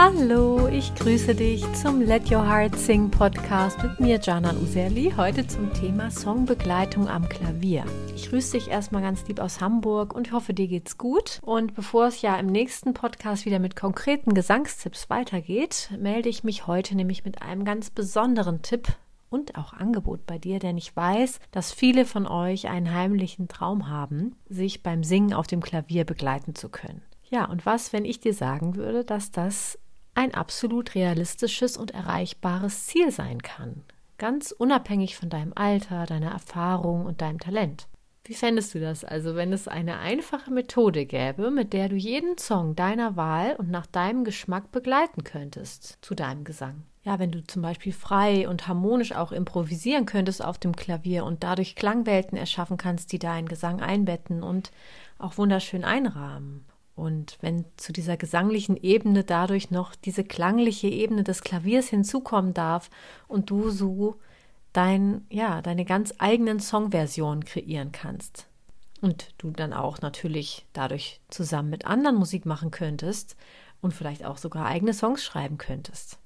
[0.00, 5.44] Hallo, ich grüße dich zum Let Your Heart Sing Podcast mit mir, Jana Userli, heute
[5.44, 7.84] zum Thema Songbegleitung am Klavier.
[8.14, 11.40] Ich grüße dich erstmal ganz lieb aus Hamburg und hoffe, dir geht's gut.
[11.42, 16.68] Und bevor es ja im nächsten Podcast wieder mit konkreten Gesangstipps weitergeht, melde ich mich
[16.68, 18.86] heute nämlich mit einem ganz besonderen Tipp
[19.30, 23.88] und auch Angebot bei dir, denn ich weiß, dass viele von euch einen heimlichen Traum
[23.88, 27.02] haben, sich beim Singen auf dem Klavier begleiten zu können.
[27.30, 29.76] Ja, und was, wenn ich dir sagen würde, dass das
[30.18, 33.84] ein absolut realistisches und erreichbares Ziel sein kann,
[34.18, 37.86] ganz unabhängig von deinem Alter, deiner Erfahrung und deinem Talent.
[38.24, 42.36] Wie fändest du das also, wenn es eine einfache Methode gäbe, mit der du jeden
[42.36, 46.82] Song deiner Wahl und nach deinem Geschmack begleiten könntest zu deinem Gesang?
[47.04, 51.44] Ja, wenn du zum Beispiel frei und harmonisch auch improvisieren könntest auf dem Klavier und
[51.44, 54.72] dadurch Klangwelten erschaffen kannst, die deinen Gesang einbetten und
[55.16, 56.66] auch wunderschön einrahmen.
[56.98, 62.90] Und wenn zu dieser gesanglichen Ebene dadurch noch diese klangliche Ebene des Klaviers hinzukommen darf
[63.28, 64.16] und du so
[64.72, 68.48] dein, ja, deine ganz eigenen Songversionen kreieren kannst.
[69.00, 73.36] Und du dann auch natürlich dadurch zusammen mit anderen Musik machen könntest
[73.80, 76.18] und vielleicht auch sogar eigene Songs schreiben könntest.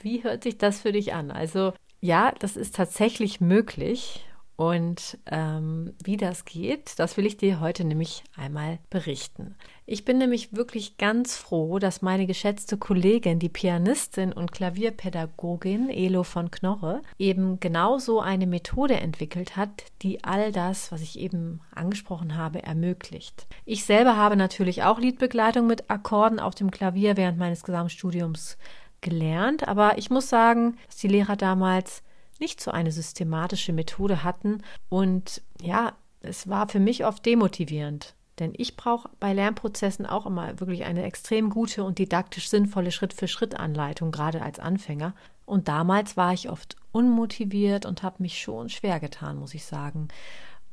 [0.00, 1.32] Wie hört sich das für dich an?
[1.32, 4.24] Also ja, das ist tatsächlich möglich
[4.60, 9.54] und ähm, wie das geht, das will ich dir heute nämlich einmal berichten.
[9.86, 16.24] Ich bin nämlich wirklich ganz froh, dass meine geschätzte Kollegin, die Pianistin und Klavierpädagogin Elo
[16.24, 19.70] von Knorre, eben genauso eine Methode entwickelt hat,
[20.02, 23.46] die all das, was ich eben angesprochen habe, ermöglicht.
[23.64, 28.58] Ich selber habe natürlich auch Liedbegleitung mit Akkorden auf dem Klavier während meines Gesamtstudiums
[29.00, 32.02] gelernt, aber ich muss sagen, dass die Lehrer damals
[32.40, 34.62] nicht so eine systematische Methode hatten.
[34.88, 38.14] Und ja, es war für mich oft demotivierend.
[38.38, 44.10] Denn ich brauche bei Lernprozessen auch immer wirklich eine extrem gute und didaktisch sinnvolle Schritt-für-Schritt-Anleitung,
[44.10, 45.14] gerade als Anfänger.
[45.44, 50.08] Und damals war ich oft unmotiviert und habe mich schon schwer getan, muss ich sagen.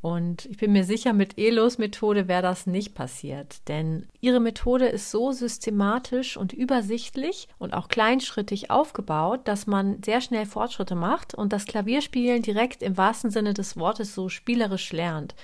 [0.08, 4.86] Und ich bin mir sicher, mit Elos Methode wäre das nicht passiert, denn ihre Methode
[4.86, 11.34] ist so systematisch und übersichtlich und auch kleinschrittig aufgebaut, dass man sehr schnell Fortschritte macht
[11.34, 15.36] und das Klavierspielen direkt im wahrsten Sinne des Wortes so spielerisch lernt.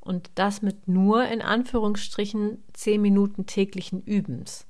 [0.00, 4.67] Und das mit nur in Anführungsstrichen zehn Minuten täglichen Übens.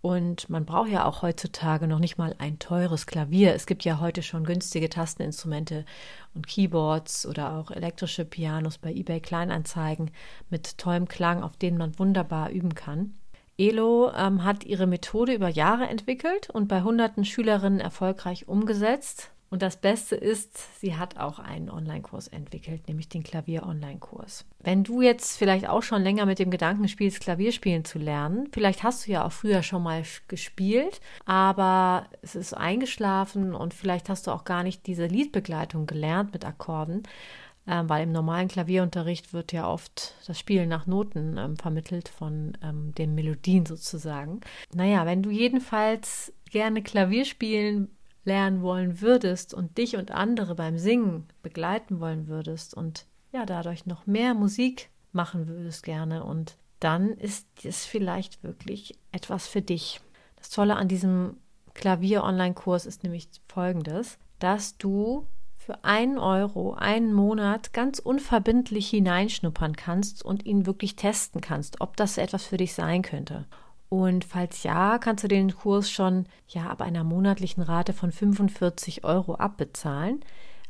[0.00, 3.54] Und man braucht ja auch heutzutage noch nicht mal ein teures Klavier.
[3.54, 5.84] Es gibt ja heute schon günstige Tasteninstrumente
[6.34, 10.12] und Keyboards oder auch elektrische Pianos bei eBay Kleinanzeigen
[10.50, 13.14] mit tollem Klang, auf denen man wunderbar üben kann.
[13.58, 19.32] Elo ähm, hat ihre Methode über Jahre entwickelt und bei hunderten Schülerinnen erfolgreich umgesetzt.
[19.50, 24.44] Und das Beste ist, sie hat auch einen Online-Kurs entwickelt, nämlich den Klavier-Online-Kurs.
[24.60, 28.82] Wenn du jetzt vielleicht auch schon länger mit dem Gedanken spielst, Klavierspielen zu lernen, vielleicht
[28.82, 34.26] hast du ja auch früher schon mal gespielt, aber es ist eingeschlafen und vielleicht hast
[34.26, 37.04] du auch gar nicht diese Liedbegleitung gelernt mit Akkorden,
[37.66, 42.56] ähm, weil im normalen Klavierunterricht wird ja oft das Spielen nach Noten ähm, vermittelt von
[42.62, 44.40] ähm, den Melodien sozusagen.
[44.74, 47.90] Naja, wenn du jedenfalls gerne Klavier spielen
[48.28, 53.86] lernen wollen würdest und dich und andere beim Singen begleiten wollen würdest und ja, dadurch
[53.86, 60.00] noch mehr Musik machen würdest gerne und dann ist es vielleicht wirklich etwas für dich.
[60.36, 61.38] Das Tolle an diesem
[61.74, 70.24] Klavier-Online-Kurs ist nämlich folgendes, dass du für einen Euro einen Monat ganz unverbindlich hineinschnuppern kannst
[70.24, 73.46] und ihn wirklich testen kannst, ob das etwas für dich sein könnte.
[73.88, 79.04] Und falls ja, kannst du den Kurs schon ja ab einer monatlichen Rate von 45
[79.04, 80.20] Euro abbezahlen.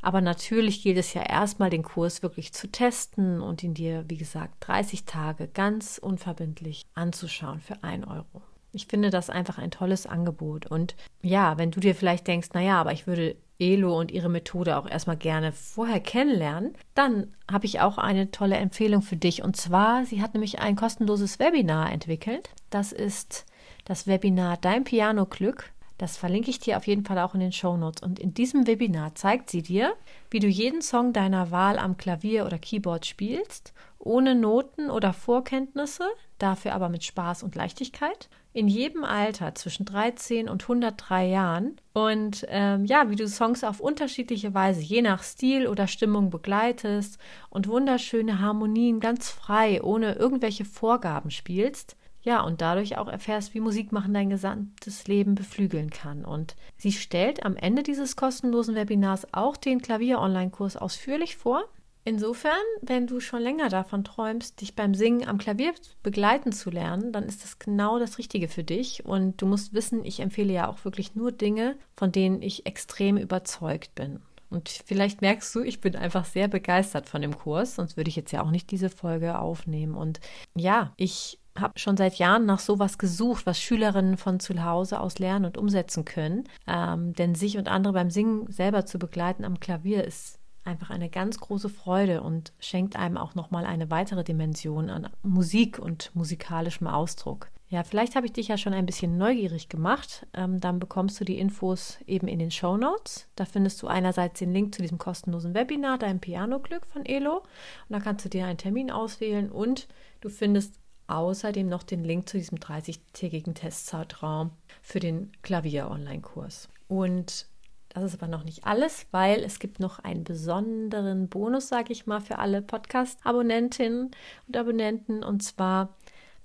[0.00, 4.16] Aber natürlich gilt es ja erstmal, den Kurs wirklich zu testen und ihn dir, wie
[4.16, 8.42] gesagt, 30 Tage ganz unverbindlich anzuschauen für 1 Euro.
[8.72, 10.66] Ich finde das einfach ein tolles Angebot.
[10.66, 14.76] Und ja, wenn du dir vielleicht denkst, naja, aber ich würde Elo und ihre Methode
[14.76, 19.42] auch erstmal gerne vorher kennenlernen, dann habe ich auch eine tolle Empfehlung für dich.
[19.42, 22.50] Und zwar, sie hat nämlich ein kostenloses Webinar entwickelt.
[22.70, 23.46] Das ist
[23.84, 25.70] das Webinar Dein Piano Glück.
[25.98, 28.02] Das verlinke ich dir auf jeden Fall auch in den Show Notes.
[28.02, 29.94] Und in diesem Webinar zeigt sie dir,
[30.30, 36.04] wie du jeden Song deiner Wahl am Klavier oder Keyboard spielst, ohne Noten oder Vorkenntnisse,
[36.38, 41.80] dafür aber mit Spaß und Leichtigkeit in jedem Alter zwischen 13 und 103 Jahren.
[41.92, 47.18] Und ähm, ja, wie du Songs auf unterschiedliche Weise, je nach Stil oder Stimmung begleitest
[47.50, 51.96] und wunderschöne Harmonien ganz frei, ohne irgendwelche Vorgaben spielst.
[52.28, 56.26] Ja, und dadurch auch erfährst, wie Musik machen dein gesamtes Leben beflügeln kann.
[56.26, 61.64] Und sie stellt am Ende dieses kostenlosen Webinars auch den Klavier-Online-Kurs ausführlich vor
[62.04, 62.52] Insofern,
[62.82, 65.72] wenn du schon länger davon träumst, dich beim Singen am Klavier
[66.02, 69.06] begleiten zu lernen, dann ist das genau das Richtige für dich.
[69.06, 73.16] Und du musst wissen, ich empfehle ja auch wirklich nur Dinge, von denen ich extrem
[73.16, 74.20] überzeugt bin.
[74.50, 78.16] Und vielleicht merkst du, ich bin einfach sehr begeistert von dem Kurs, sonst würde ich
[78.16, 79.94] jetzt ja auch nicht diese Folge aufnehmen.
[79.94, 80.20] Und
[80.54, 85.18] ja, ich habe schon seit Jahren nach sowas gesucht, was Schülerinnen von zu Hause aus
[85.18, 86.44] lernen und umsetzen können.
[86.66, 91.08] Ähm, denn sich und andere beim Singen selber zu begleiten am Klavier ist einfach eine
[91.08, 96.86] ganz große Freude und schenkt einem auch nochmal eine weitere Dimension an Musik und musikalischem
[96.86, 97.50] Ausdruck.
[97.70, 100.26] Ja, vielleicht habe ich dich ja schon ein bisschen neugierig gemacht.
[100.32, 103.28] Ähm, dann bekommst du die Infos eben in den Show Notes.
[103.36, 107.38] Da findest du einerseits den Link zu diesem kostenlosen Webinar, dein Piano-Glück von Elo.
[107.38, 107.44] Und
[107.90, 109.86] da kannst du dir einen Termin auswählen und
[110.22, 110.76] du findest
[111.08, 114.50] außerdem noch den Link zu diesem 30-tägigen Testzeitraum
[114.82, 116.68] für den Klavier-Online-Kurs.
[116.86, 117.46] Und
[117.88, 122.06] das ist aber noch nicht alles, weil es gibt noch einen besonderen Bonus, sage ich
[122.06, 124.10] mal, für alle Podcast-Abonnentinnen
[124.46, 125.24] und Abonnenten.
[125.24, 125.96] Und zwar,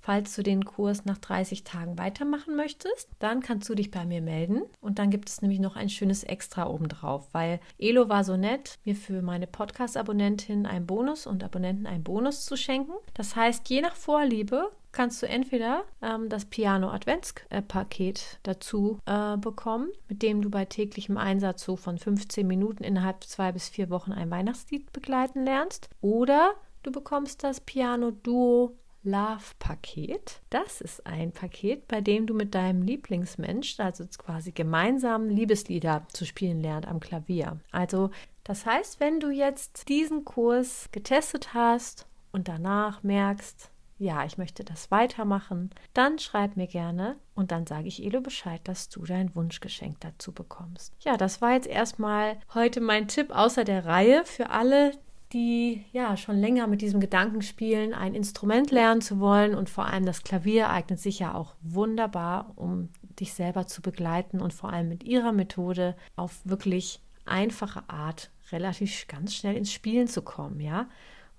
[0.03, 4.21] falls du den Kurs nach 30 Tagen weitermachen möchtest, dann kannst du dich bei mir
[4.21, 4.63] melden.
[4.81, 8.77] Und dann gibt es nämlich noch ein schönes Extra obendrauf, weil Elo war so nett,
[8.83, 12.91] mir für meine Podcast-Abonnentinnen einen Bonus und Abonnenten einen Bonus zu schenken.
[13.13, 19.87] Das heißt, je nach Vorliebe kannst du entweder ähm, das Piano Adventspaket dazu äh, bekommen,
[20.09, 24.11] mit dem du bei täglichem Einsatz so von 15 Minuten innerhalb zwei bis vier Wochen
[24.11, 26.53] ein Weihnachtslied begleiten lernst, oder
[26.83, 30.41] du bekommst das Piano Duo Love-Paket.
[30.49, 36.25] Das ist ein Paket, bei dem du mit deinem Lieblingsmensch, also quasi gemeinsam Liebeslieder zu
[36.25, 37.59] spielen lernt am Klavier.
[37.71, 38.11] Also
[38.43, 43.69] das heißt, wenn du jetzt diesen Kurs getestet hast und danach merkst,
[43.99, 48.59] ja, ich möchte das weitermachen, dann schreib mir gerne und dann sage ich Elo Bescheid,
[48.65, 50.93] dass du dein Wunschgeschenk dazu bekommst.
[51.01, 54.91] Ja, das war jetzt erstmal heute mein Tipp außer der Reihe für alle,
[55.33, 59.85] die ja schon länger mit diesem Gedanken spielen, ein Instrument lernen zu wollen und vor
[59.85, 62.89] allem das Klavier eignet sich ja auch wunderbar, um
[63.19, 69.07] dich selber zu begleiten und vor allem mit ihrer Methode auf wirklich einfache Art relativ
[69.07, 70.87] ganz schnell ins Spielen zu kommen, ja?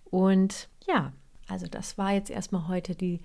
[0.05, 1.13] Und ja,
[1.49, 3.21] also das war jetzt erstmal heute die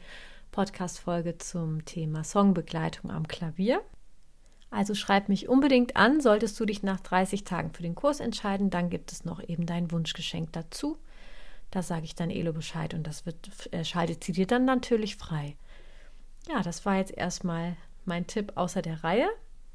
[0.51, 3.81] Podcast-Folge zum Thema Songbegleitung am Klavier.
[4.71, 8.69] Also schreib mich unbedingt an, solltest du dich nach 30 Tagen für den Kurs entscheiden,
[8.69, 10.97] dann gibt es noch eben dein Wunschgeschenk dazu.
[11.71, 15.15] Da sage ich dann Elo Bescheid und das wird, äh, schaltet sie dir dann natürlich
[15.15, 15.55] frei.
[16.47, 17.75] Ja, das war jetzt erstmal
[18.05, 19.29] mein Tipp außer der Reihe.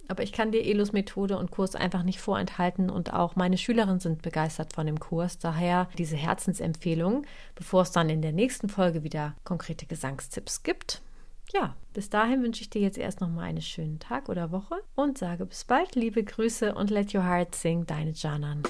[0.06, 4.00] Aber ich kann dir Elos Methode und Kurs einfach nicht vorenthalten und auch meine Schülerinnen
[4.00, 5.38] sind begeistert von dem Kurs.
[5.38, 7.24] Daher diese Herzensempfehlung,
[7.54, 11.00] bevor es dann in der nächsten Folge wieder konkrete Gesangstipps gibt.
[11.54, 14.74] Ja, bis dahin wünsche ich dir jetzt erst noch mal einen schönen Tag oder Woche
[14.96, 18.64] und sage bis bald, liebe Grüße und let your heart sing, deine Janan.